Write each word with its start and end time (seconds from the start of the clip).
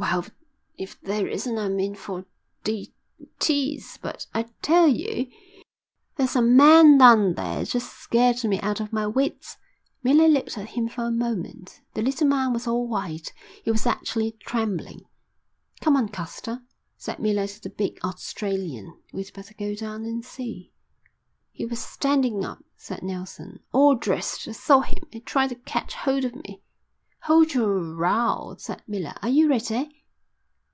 "Well, 0.00 0.24
if 0.78 0.98
there 1.02 1.28
isn't 1.28 1.58
I'm 1.58 1.78
in 1.78 1.94
for 1.94 2.24
D. 2.64 2.94
T's. 3.38 3.98
But 4.00 4.26
I 4.32 4.44
tell 4.62 4.88
you 4.88 5.30
there's 6.16 6.34
a 6.34 6.40
man 6.40 6.96
down 6.96 7.34
there. 7.34 7.60
It 7.60 7.66
just 7.66 7.92
scared 7.98 8.42
me 8.42 8.58
out 8.62 8.80
of 8.80 8.94
my 8.94 9.06
wits." 9.06 9.58
Miller 10.02 10.26
looked 10.26 10.56
at 10.56 10.70
him 10.70 10.88
for 10.88 11.04
a 11.04 11.10
moment. 11.10 11.82
The 11.92 12.00
little 12.00 12.26
man 12.26 12.54
was 12.54 12.66
all 12.66 12.88
white. 12.88 13.34
He 13.62 13.70
was 13.70 13.86
actually 13.86 14.32
trembling. 14.40 15.04
"Come 15.82 15.96
on, 15.98 16.08
Caster," 16.08 16.62
said 16.96 17.18
Miller 17.18 17.46
to 17.46 17.60
the 17.60 17.68
big 17.70 18.00
Australian, 18.02 18.98
"we'd 19.12 19.30
better 19.34 19.52
go 19.52 19.74
down 19.74 20.06
and 20.06 20.24
see." 20.24 20.72
"He 21.52 21.66
was 21.66 21.78
standing 21.78 22.42
up," 22.42 22.64
said 22.74 23.02
Nelson, 23.02 23.60
"all 23.70 23.96
dressed. 23.96 24.48
I 24.48 24.52
saw 24.52 24.80
him. 24.80 25.04
He 25.12 25.20
tried 25.20 25.48
to 25.48 25.56
catch 25.56 25.92
hold 25.94 26.24
of 26.24 26.34
me." 26.34 26.62
"Hold 27.24 27.52
your 27.52 27.74
row," 27.94 28.54
said 28.58 28.82
Miller. 28.86 29.12
"Are 29.20 29.28
you 29.28 29.46
ready?" 29.50 29.94